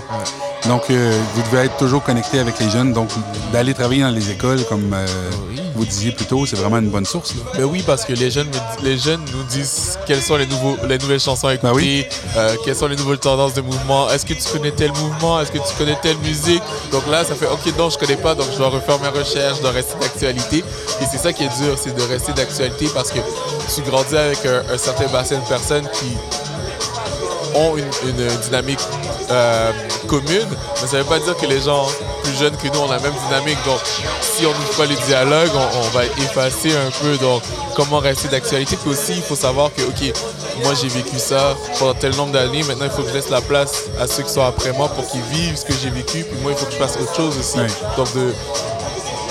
Donc, 0.68 0.84
euh, 0.90 1.12
vous 1.36 1.42
devez 1.52 1.66
être 1.66 1.76
toujours 1.78 2.02
connecté 2.04 2.40
avec 2.40 2.58
les 2.60 2.70
jeunes. 2.70 2.94
Donc, 2.94 3.10
d'aller 3.52 3.74
travailler 3.74 4.02
dans 4.04 4.10
les 4.12 4.32
écoles, 4.32 4.64
comme 4.70 4.94
euh, 4.94 5.06
Oui. 5.50 5.60
vous 5.76 5.84
disiez 5.86 6.12
plus 6.14 6.26
tôt, 6.26 6.46
c'est 6.46 6.56
vraiment 6.56 6.78
une 6.78 6.90
bonne 6.90 7.06
source. 7.06 7.32
là. 7.36 7.42
Mais 7.58 7.64
oui, 7.66 7.84
parce 7.86 8.06
que 8.06 8.14
les 8.14 8.32
jeunes, 8.32 8.48
les 8.82 8.98
jeunes 8.98 9.20
nous 9.34 9.44
disent 9.44 10.00
quelles 10.08 10.22
sont 10.22 10.38
les, 10.38 10.46
nouveaux, 10.46 10.78
les 10.88 10.98
nouvelles 10.98 11.20
chansons 11.20 11.48
à 11.48 11.56
écouter, 11.56 11.68
Ben 11.70 11.76
oui. 11.76 12.06
euh, 12.38 12.56
quelles 12.64 12.78
sont 12.78 12.88
les 12.88 12.96
nouvelles 12.96 13.18
tendances 13.20 13.54
de 13.56 13.62
mouvement, 13.62 14.10
est-ce 14.10 14.26
que 14.26 14.34
tu 14.34 14.44
connais 14.54 14.72
tel 14.72 14.92
mouvement, 14.94 15.42
est-ce 15.42 15.52
que 15.52 15.58
tu 15.58 15.74
connais 15.78 15.98
telle 16.02 16.18
musique? 16.20 16.64
Donc 16.94 17.04
là, 17.12 17.26
ça 17.26 17.36
fait 17.36 17.48
OK, 17.48 17.78
non, 17.78 17.90
je 17.90 17.98
connais 17.98 18.16
pas, 18.16 18.34
donc 18.34 18.48
je 18.54 18.58
dois 18.58 18.70
refaire 18.70 19.00
mes 19.02 19.10
recherches, 19.10 19.58
je 19.58 19.62
dois 19.64 19.72
rester 19.72 19.96
d'actualité. 20.00 20.60
Et 21.02 21.06
c'est 21.12 21.18
ça 21.18 21.34
qui 21.34 21.44
est 21.44 21.58
dur, 21.62 21.76
c'est 21.78 21.94
de 21.94 22.02
rester 22.04 22.32
d'actualité 22.32 22.88
parce 22.94 23.12
que 23.12 23.20
tu 23.76 23.82
grandis 23.82 24.16
avec 24.16 24.40
un, 24.46 24.64
un 24.74 24.78
certain 24.78 25.08
bassin 25.12 25.36
de 25.40 25.46
personnes 25.50 25.88
qui 25.94 26.06
ont 27.56 27.76
une, 27.78 28.10
une 28.10 28.28
dynamique 28.44 28.80
euh, 29.30 29.72
commune, 30.08 30.48
mais 30.82 30.88
ça 30.88 30.98
veut 30.98 31.04
pas 31.04 31.20
dire 31.20 31.36
que 31.38 31.46
les 31.46 31.62
gens 31.62 31.86
plus 32.24 32.34
jeunes 32.38 32.56
que 32.58 32.68
nous 32.68 32.80
ont 32.80 32.90
la 32.90 33.00
même 33.00 33.14
dynamique. 33.28 33.58
Donc, 33.66 33.80
si 34.22 34.46
on 34.46 34.50
n'ouvre 34.50 34.78
pas 34.78 34.86
les 34.86 34.96
dialogues, 35.08 35.52
on, 35.54 35.78
on 35.80 35.90
va 35.90 36.06
effacé 36.06 36.72
un 36.76 36.92
peu. 37.02 37.18
Donc, 37.18 37.42
comment 37.76 38.00
rester 38.00 38.28
d'actualité 38.28 38.78
Puis 38.78 38.92
aussi, 38.92 39.14
il 39.16 39.22
faut 39.22 39.36
savoir 39.36 39.72
que, 39.74 39.82
ok, 39.82 40.14
moi 40.64 40.74
j'ai 40.80 40.88
vécu 40.88 41.18
ça 41.18 41.56
pendant 41.80 41.94
tel 41.94 42.16
nombre 42.16 42.32
d'années. 42.32 42.64
Maintenant, 42.64 42.86
il 42.86 42.92
faut 42.92 43.04
que 43.04 43.10
je 43.10 43.14
laisse 43.14 43.30
la 43.30 43.42
place 43.42 43.84
à 44.00 44.08
ceux 44.08 44.24
qui 44.24 44.32
sont 44.32 44.42
après 44.44 44.74
moi 44.74 44.90
pour 44.90 45.08
qu'ils 45.08 45.22
vivent 45.22 45.56
ce 45.56 45.66
que 45.66 45.74
j'ai 45.82 45.90
vécu. 45.90 46.24
Puis 46.24 46.40
moi, 46.42 46.52
il 46.52 46.58
faut 46.58 46.66
que 46.66 46.74
je 46.74 46.78
fasse 46.78 46.98
autre 47.02 47.16
chose 47.16 47.38
aussi. 47.38 47.58
Donc, 47.98 48.14
de 48.14 48.34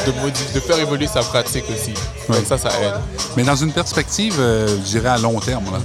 de, 0.07 0.61
faire 0.61 0.79
évoluer 0.79 1.07
sa 1.07 1.21
pratique 1.21 1.65
aussi. 1.71 1.95
Donc 2.29 2.45
ça, 2.47 2.59
ça 2.59 2.71
aide. 2.81 2.95
Mais 3.37 3.45
dans 3.45 3.57
une 3.57 3.73
perspective, 3.73 4.35
euh, 4.39 4.67
je 4.67 4.99
dirais 4.99 5.11
à 5.11 5.19
long 5.19 5.39
terme, 5.41 5.65
là, 5.67 5.79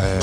euh, 0.00 0.20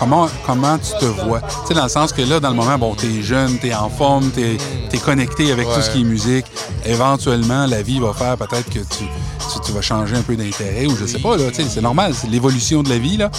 comment, 0.00 0.28
comment 0.44 0.78
tu 0.78 0.98
te 0.98 1.04
vois? 1.04 1.40
Tu 1.40 1.68
sais, 1.68 1.74
dans 1.74 1.84
le 1.84 1.88
sens 1.88 2.12
que 2.12 2.22
là, 2.22 2.40
dans 2.40 2.50
le 2.50 2.56
moment, 2.56 2.76
bon, 2.78 2.94
t'es 2.96 3.22
jeune, 3.22 3.58
t'es 3.58 3.72
en 3.72 3.88
forme, 3.88 4.30
t'es 4.30 4.56
es 4.92 4.98
connecté 4.98 5.52
avec 5.52 5.68
tout 5.72 5.80
ce 5.80 5.90
qui 5.90 6.00
est 6.00 6.04
musique. 6.04 6.46
Éventuellement, 6.84 7.66
la 7.66 7.82
vie 7.82 8.00
va 8.00 8.12
faire 8.12 8.36
peut-être 8.36 8.68
que 8.68 8.80
tu, 8.80 9.04
tu, 9.04 9.60
tu 9.64 9.72
vas 9.72 9.82
changer 9.82 10.16
un 10.16 10.22
peu 10.22 10.34
d'intérêt 10.34 10.86
ou 10.86 10.96
je 10.96 11.06
sais 11.06 11.20
pas, 11.20 11.36
là, 11.36 11.50
tu 11.50 11.62
sais, 11.62 11.68
c'est 11.68 11.80
normal, 11.80 12.14
c'est 12.14 12.28
l'évolution 12.28 12.82
de 12.82 12.88
la 12.88 12.98
vie, 12.98 13.16
là. 13.16 13.30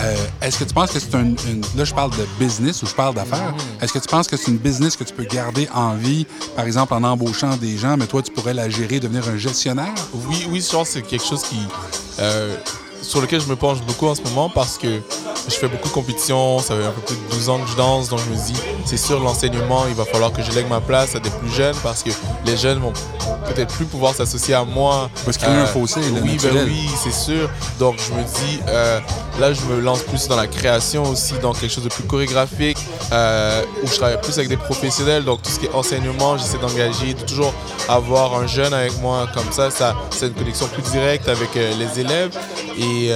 Euh, 0.00 0.14
Est-ce 0.40 0.58
que 0.58 0.64
tu 0.64 0.72
penses 0.72 0.92
que 0.92 1.00
c'est 1.00 1.14
un, 1.16 1.24
une... 1.24 1.62
Là, 1.76 1.84
je 1.84 1.92
parle 1.92 2.12
de 2.12 2.24
business 2.38 2.82
ou 2.82 2.86
je 2.86 2.94
parle 2.94 3.16
d'affaires. 3.16 3.52
Est-ce 3.80 3.92
que 3.92 3.98
tu 3.98 4.06
penses 4.06 4.28
que 4.28 4.36
c'est 4.36 4.48
une 4.48 4.56
business 4.58 4.96
que 4.96 5.02
tu 5.02 5.12
peux 5.12 5.24
garder 5.24 5.68
en 5.74 5.94
vie, 5.94 6.24
par 6.54 6.64
exemple, 6.66 6.94
en 6.94 7.02
embauchant 7.02 7.56
des 7.56 7.76
gens, 7.76 7.96
mais 7.96 8.06
toi, 8.06 8.22
tu 8.22 8.30
pourrais 8.30 8.54
la 8.54 8.70
gérer, 8.70 9.00
devenir 9.00 9.28
un 9.28 9.36
gestionnaire? 9.36 9.92
Oui, 10.28 10.46
oui, 10.50 10.64
je 10.64 10.70
pense 10.70 10.88
que 10.88 10.94
c'est 10.94 11.02
quelque 11.02 11.26
chose 11.26 11.42
qui, 11.42 11.58
euh, 12.20 12.56
sur 13.08 13.22
lequel 13.22 13.40
je 13.40 13.46
me 13.46 13.56
penche 13.56 13.80
beaucoup 13.80 14.06
en 14.06 14.14
ce 14.14 14.20
moment 14.20 14.50
parce 14.50 14.76
que 14.76 15.00
je 15.48 15.54
fais 15.54 15.66
beaucoup 15.66 15.88
de 15.88 15.94
compétitions, 15.94 16.58
ça 16.58 16.76
fait 16.76 16.84
un 16.84 16.90
peu 16.90 17.00
plus 17.00 17.16
de 17.16 17.30
12 17.30 17.48
ans 17.48 17.58
que 17.58 17.70
je 17.70 17.76
danse, 17.76 18.10
donc 18.10 18.20
je 18.20 18.30
me 18.30 18.36
dis, 18.36 18.60
c'est 18.84 18.98
sûr, 18.98 19.18
l'enseignement, 19.20 19.86
il 19.88 19.94
va 19.94 20.04
falloir 20.04 20.30
que 20.30 20.42
je 20.42 20.52
lègue 20.52 20.68
ma 20.68 20.82
place 20.82 21.16
à 21.16 21.20
des 21.20 21.30
plus 21.30 21.50
jeunes 21.50 21.74
parce 21.82 22.02
que 22.02 22.10
les 22.44 22.58
jeunes 22.58 22.80
vont 22.80 22.92
peut-être 23.48 23.74
plus 23.74 23.86
pouvoir 23.86 24.14
s'associer 24.14 24.54
à 24.54 24.64
moi. 24.64 25.10
Va 25.26 25.32
se 25.32 25.38
créer 25.38 25.54
un 25.54 25.66
fossé, 25.66 26.00
là, 26.00 26.20
Oui, 26.22 26.36
ben 26.42 26.64
oui, 26.66 26.88
c'est 27.02 27.12
sûr. 27.12 27.48
Donc 27.78 27.96
je 27.98 28.12
me 28.12 28.22
dis, 28.22 28.60
euh, 28.68 29.00
là, 29.40 29.52
je 29.52 29.62
me 29.62 29.80
lance 29.80 30.02
plus 30.02 30.28
dans 30.28 30.36
la 30.36 30.46
création 30.46 31.04
aussi, 31.04 31.34
dans 31.40 31.52
quelque 31.52 31.72
chose 31.72 31.84
de 31.84 31.88
plus 31.88 32.04
chorégraphique, 32.04 32.78
euh, 33.12 33.62
où 33.82 33.86
je 33.86 33.94
travaille 33.96 34.20
plus 34.20 34.36
avec 34.36 34.48
des 34.48 34.56
professionnels. 34.56 35.24
Donc 35.24 35.42
tout 35.42 35.50
ce 35.50 35.58
qui 35.58 35.66
est 35.66 35.74
enseignement, 35.74 36.36
j'essaie 36.36 36.58
d'engager, 36.58 37.14
de 37.14 37.22
toujours 37.22 37.54
avoir 37.88 38.34
un 38.34 38.46
jeune 38.46 38.74
avec 38.74 39.00
moi 39.00 39.26
comme 39.32 39.50
ça. 39.50 39.70
ça 39.70 39.96
c'est 40.10 40.26
une 40.26 40.34
connexion 40.34 40.66
plus 40.66 40.82
directe 40.82 41.28
avec 41.28 41.56
euh, 41.56 41.72
les 41.78 42.00
élèves. 42.00 42.36
Et, 42.76 42.82
euh, 42.82 42.97
et 43.06 43.12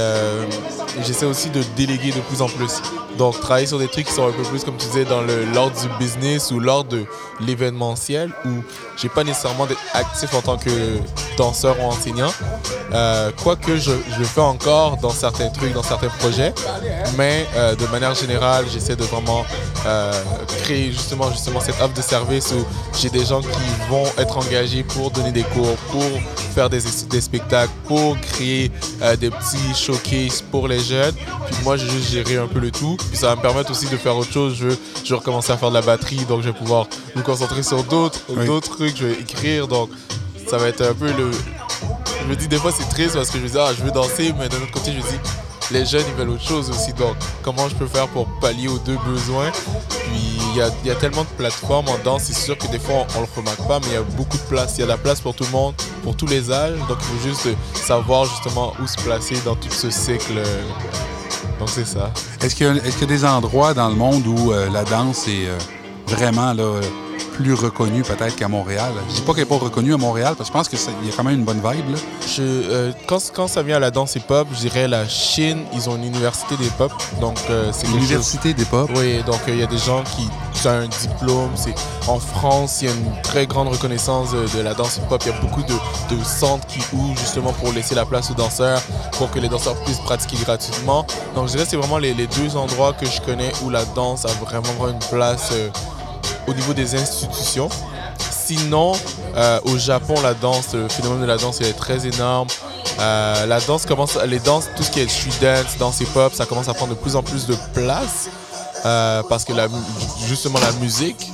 j'essaie 1.04 1.26
aussi 1.26 1.50
de 1.50 1.62
déléguer 1.76 2.10
de 2.12 2.20
plus 2.20 2.42
en 2.42 2.48
plus. 2.48 2.80
Donc 3.18 3.38
travailler 3.40 3.66
sur 3.66 3.78
des 3.78 3.88
trucs 3.88 4.06
qui 4.06 4.12
sont 4.12 4.26
un 4.26 4.32
peu 4.32 4.42
plus, 4.42 4.64
comme 4.64 4.76
tu 4.76 4.86
disais, 4.86 5.04
dans 5.04 5.20
l'ordre 5.54 5.78
du 5.80 5.88
business 5.98 6.50
ou 6.50 6.60
l'ordre 6.60 6.90
de 6.90 7.04
l'événementiel, 7.40 8.30
où 8.44 8.62
j'ai 8.96 9.08
pas 9.08 9.24
nécessairement 9.24 9.66
d'être 9.66 9.80
actif 9.94 10.34
en 10.34 10.40
tant 10.40 10.56
que 10.56 10.70
danseur 11.36 11.76
ou 11.80 11.84
enseignant. 11.84 12.32
Euh, 12.92 13.30
Quoique 13.42 13.76
je, 13.76 13.92
je 14.18 14.24
fais 14.24 14.40
encore 14.40 14.98
dans 14.98 15.10
certains 15.10 15.48
trucs, 15.48 15.72
dans 15.72 15.82
certains 15.82 16.08
projets, 16.08 16.52
mais 17.16 17.46
euh, 17.56 17.74
de 17.74 17.86
manière 17.86 18.14
générale, 18.14 18.66
j'essaie 18.70 18.96
de 18.96 19.04
vraiment 19.04 19.44
euh, 19.86 20.12
créer 20.62 20.92
justement, 20.92 21.30
justement 21.30 21.60
cette 21.60 21.80
offre 21.80 21.94
de 21.94 22.02
service 22.02 22.52
où 22.52 22.64
j'ai 23.00 23.08
des 23.08 23.24
gens 23.24 23.40
qui 23.40 23.48
vont 23.88 24.04
être 24.18 24.36
engagés 24.36 24.82
pour 24.82 25.10
donner 25.10 25.32
des 25.32 25.42
cours, 25.42 25.76
pour 25.90 26.04
faire 26.54 26.68
des, 26.68 26.80
spectacles, 26.80 27.72
pour 27.86 28.18
créer 28.20 28.70
des 29.18 29.30
petits 29.30 29.74
showcases 29.74 30.42
pour 30.50 30.68
les 30.68 30.80
jeunes. 30.80 31.14
Puis 31.46 31.56
moi, 31.64 31.76
je 31.76 31.86
vais 31.86 31.92
juste 31.92 32.10
gérer 32.10 32.36
un 32.36 32.46
peu 32.46 32.58
le 32.58 32.70
tout. 32.70 32.96
Puis 33.08 33.18
ça 33.18 33.28
va 33.28 33.36
me 33.36 33.42
permettre 33.42 33.70
aussi 33.70 33.86
de 33.86 33.96
faire 33.96 34.16
autre 34.16 34.32
chose. 34.32 34.56
Je 34.56 34.68
veux, 34.68 34.78
je 35.04 35.10
veux 35.10 35.16
recommencer 35.16 35.52
à 35.52 35.56
faire 35.56 35.70
de 35.70 35.74
la 35.74 35.82
batterie, 35.82 36.24
donc 36.24 36.42
je 36.42 36.48
vais 36.48 36.58
pouvoir 36.58 36.86
me 37.14 37.22
concentrer 37.22 37.62
sur 37.62 37.82
d'autres 37.84 38.20
Oui. 38.30 38.46
d'autres 38.46 38.76
trucs. 38.76 38.96
Je 38.96 39.06
vais 39.06 39.20
écrire, 39.20 39.68
donc 39.68 39.90
ça 40.48 40.56
va 40.58 40.68
être 40.68 40.82
un 40.82 40.94
peu 40.94 41.12
le, 41.12 41.30
je 42.22 42.26
me 42.28 42.36
dis 42.36 42.48
des 42.48 42.56
fois 42.56 42.72
c'est 42.72 42.88
triste 42.88 43.14
parce 43.14 43.30
que 43.30 43.38
je 43.38 43.42
me 43.42 43.48
dis 43.48 43.58
ah 43.58 43.70
je 43.76 43.82
veux 43.82 43.90
danser, 43.90 44.32
mais 44.38 44.48
d'un 44.48 44.58
autre 44.58 44.70
côté 44.70 44.92
je 44.92 44.98
me 44.98 45.02
dis 45.02 45.18
les 45.70 45.86
jeunes 45.86 46.04
ils 46.06 46.14
veulent 46.14 46.30
autre 46.30 46.46
chose 46.46 46.70
aussi. 46.70 46.92
Donc 46.92 47.16
comment 47.42 47.68
je 47.68 47.74
peux 47.74 47.86
faire 47.86 48.08
pour 48.08 48.26
pallier 48.40 48.68
aux 48.68 48.78
deux 48.78 48.98
besoins? 49.06 49.50
Puis 49.88 50.38
il 50.52 50.58
y 50.58 50.62
a, 50.62 50.70
y 50.84 50.90
a, 50.90 50.94
tellement 50.94 51.22
de 51.22 51.28
plateformes 51.36 51.88
en 51.88 51.98
danse, 52.04 52.24
c'est 52.24 52.36
sûr 52.36 52.56
que 52.58 52.66
des 52.68 52.78
fois 52.78 53.06
on, 53.16 53.20
ne 53.20 53.26
le 53.26 53.32
remarque 53.34 53.66
pas, 53.66 53.80
mais 53.80 53.86
il 53.88 53.92
y 53.94 53.96
a 53.96 54.02
beaucoup 54.02 54.36
de 54.36 54.42
place. 54.42 54.74
Il 54.76 54.80
y 54.80 54.82
a 54.82 54.86
de 54.86 54.90
la 54.90 54.98
place 54.98 55.20
pour 55.20 55.34
tout 55.34 55.44
le 55.44 55.50
monde, 55.50 55.74
pour 56.02 56.16
tous 56.16 56.26
les 56.26 56.50
âges. 56.52 56.78
Donc 56.88 56.98
il 57.00 57.04
faut 57.04 57.28
juste 57.28 57.48
savoir 57.74 58.26
justement 58.26 58.74
où 58.82 58.86
se 58.86 58.96
placer 59.02 59.36
dans 59.44 59.56
tout 59.56 59.70
ce 59.70 59.90
cycle. 59.90 60.42
Est-ce 61.64 62.54
qu'il 62.54 62.66
y, 62.66 63.02
a 63.02 63.06
des 63.06 63.24
endroits 63.24 63.74
dans 63.74 63.88
le 63.88 63.94
monde 63.94 64.26
où 64.26 64.52
euh, 64.52 64.68
la 64.70 64.84
danse 64.84 65.28
est 65.28 65.46
euh, 65.46 65.58
vraiment 66.06 66.52
là, 66.52 66.80
plus 67.32 67.54
reconnue 67.54 68.02
peut-être 68.02 68.36
qu'à 68.36 68.48
Montréal. 68.48 68.92
Je 69.08 69.14
dis 69.16 69.20
pas 69.22 69.32
qu'elle 69.32 69.44
n'est 69.44 69.48
pas 69.48 69.56
reconnue 69.56 69.94
à 69.94 69.96
Montréal, 69.96 70.34
parce 70.36 70.50
que 70.50 70.52
je 70.52 70.58
pense 70.58 70.68
qu'il 70.68 70.78
y 71.06 71.10
a 71.10 71.16
quand 71.16 71.24
même 71.24 71.38
une 71.38 71.44
bonne 71.44 71.60
vibe. 71.64 71.90
Là. 71.90 71.98
Je, 72.26 72.42
euh, 72.42 72.92
quand, 73.06 73.18
quand, 73.34 73.48
ça 73.48 73.62
vient 73.62 73.76
à 73.76 73.80
la 73.80 73.90
danse 73.90 74.14
hip-hop, 74.14 74.48
je 74.52 74.60
dirais 74.60 74.86
la 74.86 75.08
Chine, 75.08 75.64
ils 75.72 75.88
ont 75.88 75.96
une 75.96 76.04
université 76.04 76.56
des 76.56 76.68
pop. 76.78 76.92
Donc, 77.20 77.38
euh, 77.50 77.70
c'est 77.72 77.88
Université 77.88 78.54
des 78.54 78.64
pop? 78.64 78.90
Oui, 78.96 79.22
donc 79.24 79.40
il 79.48 79.56
y 79.56 79.62
a 79.62 79.66
des 79.66 79.78
gens 79.78 80.02
qui 80.04 80.28
ont 80.66 80.70
un 80.70 80.86
diplôme. 80.86 81.50
C'est, 81.54 81.74
en 82.06 82.18
France, 82.18 82.82
il 82.82 82.88
y 82.88 82.90
a 82.90 82.94
une 82.94 83.22
très 83.22 83.46
grande 83.46 83.68
reconnaissance 83.68 84.32
de, 84.32 84.60
la 84.60 84.74
danse 84.74 84.98
hip-hop. 84.98 85.22
Il 85.24 85.32
y 85.32 85.34
a 85.34 85.40
beaucoup 85.40 85.62
de, 85.62 85.74
de, 86.14 86.22
centres 86.24 86.66
qui 86.66 86.80
ouvrent 86.92 87.18
justement 87.18 87.52
pour 87.52 87.72
laisser 87.72 87.94
la 87.94 88.04
place 88.04 88.30
aux 88.30 88.34
danseurs, 88.34 88.80
pour 89.12 89.30
que 89.30 89.38
les 89.38 89.48
danseurs 89.48 89.76
puissent 89.84 90.00
pratiquer 90.00 90.36
gratuitement. 90.44 91.06
Donc, 91.34 91.46
je 91.46 91.52
dirais 91.52 91.64
que 91.64 91.70
c'est 91.70 91.76
vraiment 91.76 91.98
les, 91.98 92.14
les, 92.14 92.26
deux 92.26 92.56
endroits 92.56 92.92
que 92.92 93.06
je 93.06 93.20
connais 93.20 93.52
où 93.62 93.70
la 93.70 93.84
danse 93.86 94.24
a 94.24 94.32
vraiment 94.44 94.88
une 94.88 94.98
place. 95.10 95.52
Au 96.46 96.54
niveau 96.54 96.74
des 96.74 96.94
institutions. 96.94 97.68
Sinon, 98.44 98.92
euh, 99.36 99.60
au 99.64 99.78
Japon, 99.78 100.14
la 100.22 100.34
danse, 100.34 100.74
le 100.74 100.88
phénomène 100.88 101.20
de 101.20 101.26
la 101.26 101.36
danse 101.36 101.60
est 101.60 101.72
très 101.72 102.06
énorme. 102.06 102.48
Euh, 102.98 103.46
la 103.46 103.60
danse 103.60 103.86
commence, 103.86 104.18
les 104.26 104.40
danses, 104.40 104.68
tout 104.76 104.82
ce 104.82 104.90
qui 104.90 105.00
est 105.00 105.08
street 105.08 105.30
dance, 105.40 105.78
danse 105.78 106.00
hip-hop, 106.00 106.34
ça 106.34 106.44
commence 106.44 106.68
à 106.68 106.74
prendre 106.74 106.94
de 106.94 106.98
plus 106.98 107.16
en 107.16 107.22
plus 107.22 107.46
de 107.46 107.56
place 107.72 108.28
euh, 108.84 109.22
parce 109.28 109.44
que 109.44 109.52
justement 110.26 110.58
la 110.58 110.72
musique. 110.72 111.30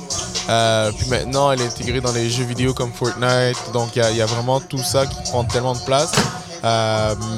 puis 0.97 1.09
maintenant, 1.09 1.51
elle 1.51 1.61
est 1.61 1.67
intégrée 1.67 1.99
dans 1.99 2.13
les 2.13 2.29
jeux 2.29 2.45
vidéo 2.45 2.73
comme 2.73 2.93
Fortnite. 2.93 3.57
Donc, 3.73 3.95
il 3.95 4.15
y, 4.15 4.21
a 4.21 4.25
vraiment 4.25 4.59
tout 4.59 4.83
ça 4.83 5.05
qui 5.05 5.21
prend 5.23 5.43
tellement 5.43 5.73
de 5.73 5.81
place. 5.81 6.11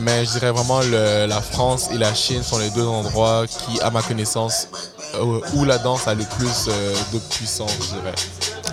mais 0.01 0.25
je 0.25 0.31
dirais 0.31 0.51
vraiment 0.51 0.81
le, 0.81 1.25
la 1.27 1.41
France 1.41 1.89
et 1.93 1.97
la 1.97 2.13
Chine 2.13 2.43
sont 2.43 2.59
les 2.59 2.69
deux 2.71 2.85
endroits 2.85 3.45
qui, 3.47 3.79
à 3.81 3.89
ma 3.89 4.01
connaissance, 4.01 4.67
où 5.53 5.65
la 5.65 5.77
danse 5.77 6.07
a 6.07 6.13
le 6.13 6.23
plus 6.23 6.67
euh, 6.67 6.93
de 7.13 7.19
puissance, 7.19 7.75
je 7.81 7.95
dirais. 7.97 8.15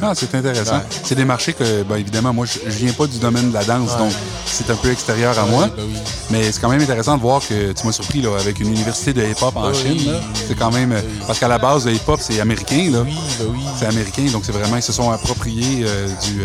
Ah, 0.01 0.13
c'est 0.15 0.33
intéressant. 0.35 0.81
C'est 1.03 1.15
des 1.15 1.25
marchés 1.25 1.53
que, 1.53 1.83
ben, 1.83 1.97
évidemment, 1.97 2.33
moi, 2.33 2.47
je, 2.47 2.69
viens 2.69 2.93
pas 2.93 3.07
du 3.07 3.19
domaine 3.19 3.49
de 3.49 3.55
la 3.55 3.65
danse, 3.65 3.97
donc 3.97 4.13
c'est 4.47 4.71
un 4.71 4.77
peu 4.77 4.91
extérieur 4.91 5.37
à 5.39 5.45
moi. 5.45 5.69
Ben 5.77 5.85
Mais 6.31 6.53
c'est 6.53 6.61
quand 6.61 6.69
même 6.69 6.81
intéressant 6.81 7.17
de 7.17 7.23
voir 7.23 7.41
que 7.47 7.73
tu 7.73 7.87
m'as 7.87 7.93
surpris 7.93 8.23
là, 8.23 8.31
avec 8.39 8.61
une 8.61 8.69
université 8.69 9.13
de 9.13 9.23
hip-hop 9.23 9.57
en 9.57 9.73
Chine. 9.75 10.13
C'est 10.35 10.57
quand 10.57 10.71
même. 10.71 10.95
Parce 11.27 11.39
qu'à 11.39 11.49
la 11.49 11.59
base, 11.59 11.87
le 11.87 11.95
hip-hop, 11.95 12.21
c'est 12.23 12.41
américain. 12.41 12.91
Là. 12.93 13.01
Oui, 13.05 13.17
ben 13.39 13.47
oui. 13.51 13.61
C'est 13.79 13.87
américain, 13.87 14.25
donc 14.33 14.45
c'est 14.45 14.53
vraiment, 14.53 14.77
ils 14.77 14.83
se 14.83 14.93
sont 14.93 15.11
appropriés 15.11 15.85
euh, 15.85 16.07
du. 16.25 16.43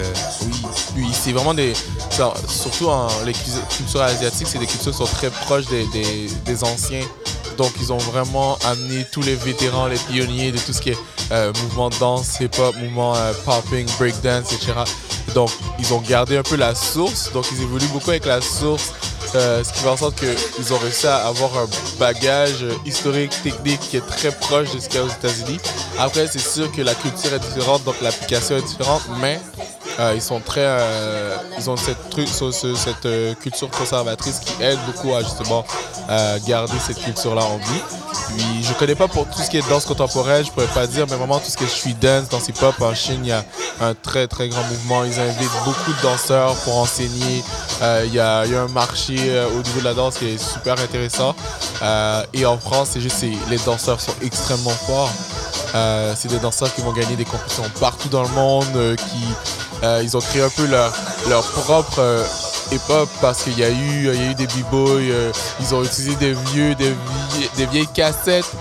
Oui, 0.95 1.07
c'est 1.11 1.31
vraiment 1.31 1.53
des. 1.53 1.73
Surtout 2.47 2.87
en 2.87 3.07
les 3.25 3.33
cultures 3.33 4.01
asiatiques, 4.01 4.47
c'est 4.47 4.59
des 4.59 4.65
cultures 4.65 4.91
qui 4.91 4.97
sont 4.97 5.05
très 5.05 5.29
proches 5.29 5.67
des, 5.67 5.85
des, 5.87 6.27
des 6.45 6.63
anciens. 6.63 7.03
Donc, 7.57 7.71
ils 7.79 7.91
ont 7.91 7.97
vraiment 7.97 8.57
amené 8.65 9.05
tous 9.11 9.21
les 9.21 9.35
vétérans, 9.35 9.87
les 9.87 9.97
pionniers 9.97 10.51
de 10.51 10.57
tout 10.57 10.73
ce 10.73 10.81
qui 10.81 10.89
est 10.91 10.97
euh, 11.31 11.51
mouvement 11.63 11.89
de 11.89 11.95
danse, 11.99 12.39
hip-hop, 12.39 12.75
mouvement 12.77 13.15
euh, 13.15 13.33
popping, 13.45 13.87
breakdance, 13.97 14.51
etc. 14.53 14.73
Donc, 15.33 15.49
ils 15.79 15.93
ont 15.93 16.01
gardé 16.01 16.37
un 16.37 16.43
peu 16.43 16.55
la 16.55 16.75
source. 16.75 17.31
Donc, 17.33 17.45
ils 17.51 17.61
évoluent 17.61 17.87
beaucoup 17.87 18.11
avec 18.11 18.25
la 18.25 18.41
source. 18.41 18.93
Euh, 19.35 19.63
ce 19.63 19.73
qui 19.73 19.79
fait 19.79 19.89
en 19.89 19.97
sorte 19.97 20.19
qu'ils 20.19 20.73
ont 20.73 20.77
réussi 20.77 21.07
à 21.07 21.25
avoir 21.27 21.57
un 21.57 21.67
bagage 21.99 22.65
historique, 22.85 23.31
technique 23.41 23.79
qui 23.79 23.97
est 23.97 24.05
très 24.05 24.31
proche 24.31 24.71
de 24.75 24.79
ce 24.79 24.87
qu'il 24.87 24.99
y 24.99 25.03
a 25.03 25.05
aux 25.05 25.09
États-Unis. 25.09 25.59
Après, 25.97 26.27
c'est 26.27 26.39
sûr 26.39 26.71
que 26.71 26.81
la 26.81 26.93
culture 26.93 27.33
est 27.33 27.39
différente, 27.39 27.83
donc 27.83 27.95
l'application 28.01 28.57
est 28.57 28.61
différente, 28.61 29.01
mais 29.19 29.39
ils 30.15 30.21
sont 30.21 30.39
très, 30.39 30.63
euh, 30.63 31.35
ils 31.57 31.69
ont 31.69 31.77
cette, 31.77 33.05
euh, 33.05 33.33
culture 33.35 33.69
conservatrice 33.69 34.39
qui 34.39 34.63
aide 34.63 34.79
beaucoup 34.85 35.13
à 35.13 35.21
justement 35.21 35.65
garder 36.45 36.73
cette 36.85 36.99
culture-là 36.99 37.43
en 37.43 37.57
vie. 37.57 37.81
Puis 38.27 38.63
je 38.63 38.73
connais 38.73 38.95
pas 38.95 39.07
pour 39.07 39.25
tout 39.25 39.41
ce 39.41 39.49
qui 39.49 39.57
est 39.57 39.69
danse 39.69 39.85
contemporaine, 39.85 40.45
je 40.45 40.51
pourrais 40.51 40.67
pas 40.67 40.85
dire, 40.87 41.05
mais 41.09 41.15
vraiment 41.15 41.39
tout 41.39 41.49
ce 41.49 41.57
qui 41.57 41.63
est 41.63 41.67
street 41.67 41.95
dance, 41.99 42.29
danse 42.29 42.47
hip-hop 42.49 42.79
en 42.81 42.93
Chine, 42.93 43.19
il 43.23 43.29
y 43.29 43.31
a 43.31 43.43
un 43.81 43.93
très 43.93 44.27
très 44.27 44.49
grand 44.49 44.63
mouvement. 44.63 45.03
Ils 45.03 45.19
invitent 45.19 45.49
beaucoup 45.65 45.93
de 45.93 46.01
danseurs 46.01 46.55
pour 46.57 46.77
enseigner. 46.77 47.43
Il 47.81 48.13
y, 48.13 48.19
a, 48.19 48.45
y, 48.45 48.55
a, 48.55 48.61
un 48.61 48.67
marché 48.67 49.15
au 49.15 49.61
niveau 49.61 49.79
de 49.79 49.85
la 49.85 49.93
danse 49.93 50.17
qui 50.17 50.29
est 50.29 50.37
super 50.37 50.79
intéressant. 50.79 51.35
et 52.33 52.45
en 52.45 52.57
France, 52.57 52.89
c'est 52.93 53.01
juste 53.01 53.23
les 53.49 53.57
danseurs 53.65 54.01
sont 54.01 54.15
extrêmement 54.21 54.71
forts. 54.71 55.11
c'est 56.15 56.29
des 56.29 56.39
danseurs 56.39 56.73
qui 56.73 56.81
vont 56.81 56.93
gagner 56.93 57.15
des 57.15 57.25
compétitions 57.25 57.63
partout 57.79 58.09
dans 58.09 58.23
le 58.23 58.29
monde, 58.29 58.95
qui 58.97 59.25
euh, 59.83 60.01
ils 60.03 60.15
ont 60.15 60.21
créé 60.21 60.41
un 60.41 60.49
peu 60.49 60.65
leur, 60.65 60.93
leur 61.27 61.43
propre 61.43 61.99
euh, 61.99 62.23
hip-hop 62.71 63.09
parce 63.21 63.43
qu'il 63.43 63.59
y, 63.59 63.63
a 63.63 63.69
eu, 63.69 64.13
il 64.13 64.15
y 64.15 64.27
a 64.27 64.31
eu 64.31 64.35
des 64.35 64.47
b-boys, 64.47 65.01
euh, 65.01 65.31
ils 65.59 65.75
ont 65.75 65.83
utilisé 65.83 66.15
des 66.15 66.33
vieux, 66.33 66.73
des, 66.75 66.95
des 67.57 67.65
vieilles 67.65 67.87
cassettes. 67.87 68.51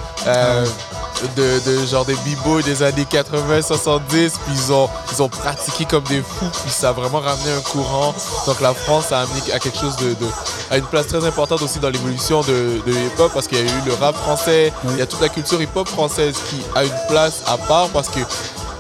De, 1.37 1.61
de, 1.65 1.87
genre 1.87 2.05
des 2.05 2.17
b-boys 2.17 2.63
des 2.63 2.83
années 2.83 3.05
80, 3.09 3.63
70, 3.63 4.11
puis 4.11 4.55
ils 4.57 4.73
ont, 4.73 4.89
ils 5.13 5.23
ont 5.23 5.29
pratiqué 5.29 5.85
comme 5.85 6.03
des 6.05 6.21
fous, 6.21 6.51
puis 6.51 6.71
ça 6.73 6.89
a 6.89 6.93
vraiment 6.93 7.21
ramené 7.21 7.53
un 7.53 7.61
courant. 7.61 8.13
Donc 8.45 8.61
la 8.61 8.75
France 8.75 9.13
a 9.13 9.21
amené 9.21 9.53
à 9.53 9.61
quelque 9.61 9.79
chose 9.79 9.95
de, 9.99 10.15
de 10.15 10.27
à 10.73 10.79
une 10.79 10.85
place 10.85 11.07
très 11.07 11.25
importante 11.25 11.63
aussi 11.63 11.79
dans 11.79 11.91
l'évolution 11.91 12.41
de, 12.41 12.81
de 12.85 12.93
hip-hop 12.93 13.31
parce 13.33 13.47
qu'il 13.47 13.59
y 13.59 13.61
a 13.61 13.65
eu 13.65 13.83
le 13.87 13.95
rap 13.95 14.17
français, 14.17 14.73
il 14.91 14.99
y 14.99 15.03
a 15.03 15.07
toute 15.07 15.21
la 15.21 15.29
culture 15.29 15.63
hip-hop 15.63 15.87
française 15.87 16.35
qui 16.51 16.61
a 16.75 16.83
une 16.83 17.07
place 17.09 17.43
à 17.47 17.57
part 17.57 17.89
parce 17.91 18.09
que 18.09 18.19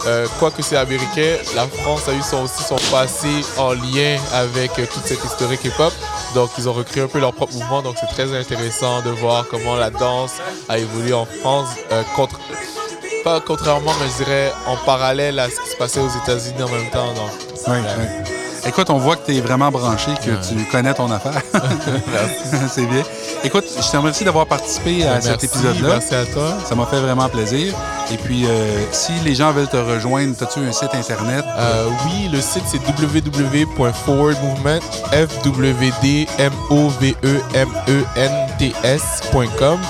euh, 0.06 0.26
quoique 0.38 0.62
c'est 0.62 0.76
américain, 0.76 1.36
la 1.54 1.66
France 1.66 2.08
a 2.08 2.12
eu 2.12 2.22
son, 2.22 2.42
aussi 2.42 2.62
son 2.62 2.76
passé 2.90 3.28
en 3.56 3.72
lien 3.72 4.18
avec 4.32 4.78
euh, 4.78 4.86
toute 4.92 5.04
cette 5.04 5.24
historique 5.24 5.64
hip-hop. 5.64 5.92
Donc 6.34 6.50
ils 6.58 6.68
ont 6.68 6.72
recréé 6.72 7.04
un 7.04 7.08
peu 7.08 7.20
leur 7.20 7.32
propre 7.32 7.54
mouvement. 7.54 7.82
Donc 7.82 7.96
c'est 8.00 8.06
très 8.06 8.36
intéressant 8.36 9.02
de 9.02 9.10
voir 9.10 9.46
comment 9.50 9.76
la 9.76 9.90
danse 9.90 10.34
a 10.68 10.78
évolué 10.78 11.12
en 11.12 11.26
France. 11.26 11.68
Euh, 11.92 12.02
pas 13.24 13.40
contrairement, 13.40 13.92
mais 14.00 14.08
je 14.08 14.24
dirais 14.24 14.52
en 14.66 14.76
parallèle 14.84 15.38
à 15.38 15.48
ce 15.48 15.60
qui 15.60 15.70
se 15.70 15.76
passait 15.76 16.00
aux 16.00 16.08
États-Unis 16.08 16.62
en 16.62 16.68
même 16.68 16.90
temps. 16.90 17.14
Écoute, 18.64 18.90
on 18.90 18.98
voit 18.98 19.16
que 19.16 19.26
tu 19.26 19.36
es 19.36 19.40
vraiment 19.40 19.68
branché, 19.70 20.12
que 20.24 20.30
tu 20.46 20.54
connais 20.70 20.94
ton 20.94 21.10
affaire. 21.10 21.42
c'est 22.70 22.86
bien. 22.86 23.02
Écoute, 23.42 23.64
je 23.76 23.90
te 23.90 23.96
remercie 23.96 24.22
d'avoir 24.24 24.46
participé 24.46 25.04
à 25.04 25.20
cet 25.20 25.42
épisode-là. 25.42 25.88
Merci 25.88 26.14
à 26.14 26.24
toi. 26.24 26.54
Ça 26.64 26.76
m'a 26.76 26.86
fait 26.86 27.00
vraiment 27.00 27.28
plaisir. 27.28 27.74
Et 28.12 28.16
puis, 28.16 28.46
euh, 28.46 28.84
si 28.92 29.12
les 29.24 29.34
gens 29.34 29.50
veulent 29.52 29.68
te 29.68 29.76
rejoindre, 29.76 30.34
as-tu 30.40 30.60
un 30.60 30.72
site 30.72 30.94
internet? 30.94 31.44
Euh, 31.56 31.88
oui, 32.06 32.28
le 32.32 32.40
site 32.40 32.62
c'est 32.66 32.78
www.forwardmovement, 32.78 34.80
f 35.12 35.42
w 35.42 35.92
d 36.00 36.28
m 36.38 36.52
o 36.70 36.88
v 37.00 37.16
e 37.24 37.40
m 37.54 37.68
e 37.88 38.04
n 38.16 38.30
t 38.58 38.72
s.com. 38.84 39.80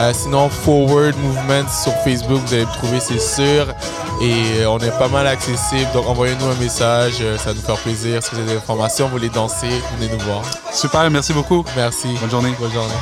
Euh, 0.00 0.12
sinon, 0.14 0.48
Forward 0.48 1.14
Movement 1.18 1.68
sur 1.68 1.92
Facebook, 2.02 2.40
vous 2.46 2.54
allez 2.54 2.64
me 2.64 2.72
trouver, 2.72 2.98
c'est 2.98 3.20
sûr. 3.20 3.66
Et 4.22 4.64
on 4.66 4.78
est 4.78 4.96
pas 4.98 5.08
mal 5.08 5.26
accessible. 5.26 5.90
Donc, 5.92 6.06
envoyez-nous 6.08 6.46
un 6.46 6.54
message. 6.54 7.16
Euh, 7.20 7.36
ça 7.36 7.46
va 7.46 7.54
nous 7.54 7.60
faire 7.60 7.76
plaisir. 7.76 8.22
Si 8.22 8.30
vous 8.32 8.40
avez 8.40 8.52
des 8.52 8.56
informations, 8.56 9.06
vous 9.06 9.12
voulez 9.18 9.28
danser, 9.28 9.66
venez 9.98 10.12
nous 10.12 10.20
voir. 10.20 10.42
Super, 10.72 11.10
merci 11.10 11.32
beaucoup. 11.32 11.64
Merci. 11.74 12.08
Bonne 12.20 12.30
journée. 12.30 12.54
Bonne 12.60 12.72
journée. 12.72 12.94